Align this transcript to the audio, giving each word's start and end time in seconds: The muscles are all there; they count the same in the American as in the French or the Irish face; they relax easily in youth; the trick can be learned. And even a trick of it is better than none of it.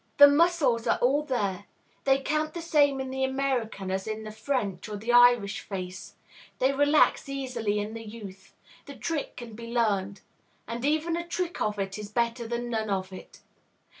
The 0.17 0.27
muscles 0.27 0.87
are 0.87 0.97
all 0.97 1.21
there; 1.21 1.65
they 2.05 2.19
count 2.21 2.55
the 2.55 2.61
same 2.63 2.99
in 2.99 3.11
the 3.11 3.23
American 3.23 3.91
as 3.91 4.07
in 4.07 4.23
the 4.23 4.31
French 4.31 4.89
or 4.89 4.97
the 4.97 5.11
Irish 5.11 5.59
face; 5.59 6.15
they 6.57 6.73
relax 6.73 7.29
easily 7.29 7.77
in 7.77 7.95
youth; 7.95 8.55
the 8.87 8.95
trick 8.95 9.35
can 9.37 9.53
be 9.53 9.67
learned. 9.71 10.21
And 10.67 10.83
even 10.85 11.15
a 11.15 11.27
trick 11.27 11.61
of 11.61 11.77
it 11.77 11.99
is 11.99 12.09
better 12.09 12.47
than 12.47 12.71
none 12.71 12.89
of 12.89 13.13
it. 13.13 13.41